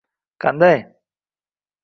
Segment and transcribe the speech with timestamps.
[0.45, 0.79] Qanday